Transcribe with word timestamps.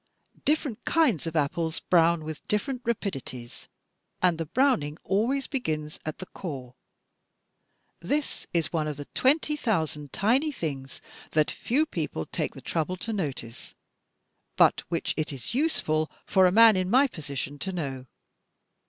Different 0.45 0.83
kinds 0.83 1.27
of 1.27 1.35
apples 1.35 1.79
brown 1.79 2.23
with 2.23 2.47
different 2.47 2.81
rapidities, 2.83 3.67
and 4.19 4.39
the 4.39 4.47
browning 4.47 4.97
always 5.03 5.45
begins 5.45 5.99
at 6.03 6.17
the 6.17 6.25
core. 6.25 6.73
This 7.99 8.47
is 8.51 8.73
one 8.73 8.87
of 8.87 8.97
the 8.97 9.05
twenty 9.13 9.55
thousand 9.55 10.11
tiny 10.11 10.51
things 10.51 11.01
that 11.33 11.51
few 11.51 11.85
people 11.85 12.25
take 12.25 12.55
the 12.55 12.61
trouble 12.61 12.97
to 12.97 13.13
notice, 13.13 13.75
but 14.55 14.81
which 14.89 15.13
it 15.17 15.31
is 15.31 15.53
useful 15.53 16.09
for 16.25 16.47
a 16.47 16.51
man 16.51 16.75
in 16.75 16.89
my 16.89 17.05
position 17.05 17.59
to 17.59 17.71
know. 17.71 18.05